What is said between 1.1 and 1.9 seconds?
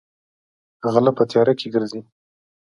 پۀ تيارۀ کښې